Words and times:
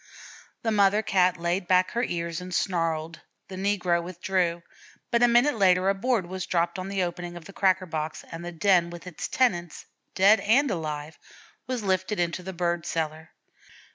The 0.63 0.71
mother 0.71 1.03
Cat 1.03 1.37
laid 1.37 1.67
back 1.67 1.91
her 1.91 2.01
ears 2.01 2.41
and 2.41 2.51
snarled. 2.55 3.19
The 3.49 3.55
negro 3.55 4.01
withdrew, 4.01 4.63
but 5.11 5.21
a 5.21 5.27
minute 5.27 5.53
later 5.59 5.87
a 5.89 5.93
board 5.93 6.25
was 6.25 6.47
dropped 6.47 6.79
on 6.79 6.87
the 6.87 7.03
opening 7.03 7.37
of 7.37 7.45
the 7.45 7.53
cracker 7.53 7.85
box, 7.85 8.25
and 8.31 8.43
the 8.43 8.51
den 8.51 8.89
with 8.89 9.05
its 9.05 9.27
tenants, 9.27 9.85
dead 10.15 10.39
and 10.39 10.71
alive, 10.71 11.19
was 11.67 11.83
lifted 11.83 12.19
into 12.19 12.41
the 12.41 12.51
bird 12.51 12.83
cellar. 12.87 13.29